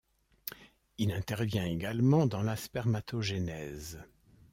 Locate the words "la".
2.41-2.55